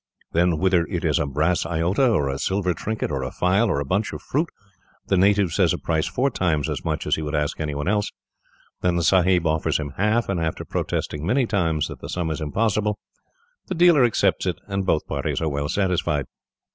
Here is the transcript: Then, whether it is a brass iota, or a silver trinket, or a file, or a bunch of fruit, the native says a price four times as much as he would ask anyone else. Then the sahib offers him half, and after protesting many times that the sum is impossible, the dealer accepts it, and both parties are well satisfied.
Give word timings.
Then, 0.31 0.57
whether 0.57 0.83
it 0.87 1.05
is 1.05 1.19
a 1.19 1.27
brass 1.27 1.63
iota, 1.63 2.09
or 2.09 2.27
a 2.27 2.39
silver 2.39 2.73
trinket, 2.73 3.11
or 3.11 3.21
a 3.21 3.29
file, 3.29 3.67
or 3.69 3.79
a 3.79 3.85
bunch 3.85 4.13
of 4.13 4.21
fruit, 4.23 4.49
the 5.05 5.15
native 5.15 5.53
says 5.53 5.73
a 5.73 5.77
price 5.77 6.07
four 6.07 6.31
times 6.31 6.67
as 6.67 6.83
much 6.83 7.05
as 7.05 7.17
he 7.17 7.21
would 7.21 7.35
ask 7.35 7.59
anyone 7.59 7.87
else. 7.87 8.11
Then 8.81 8.95
the 8.95 9.03
sahib 9.03 9.45
offers 9.45 9.77
him 9.77 9.91
half, 9.97 10.27
and 10.27 10.39
after 10.39 10.65
protesting 10.65 11.23
many 11.23 11.45
times 11.45 11.87
that 11.87 11.99
the 11.99 12.09
sum 12.09 12.31
is 12.31 12.41
impossible, 12.41 12.97
the 13.67 13.75
dealer 13.75 14.03
accepts 14.03 14.47
it, 14.47 14.57
and 14.65 14.87
both 14.87 15.05
parties 15.05 15.39
are 15.39 15.49
well 15.49 15.69
satisfied. 15.69 16.25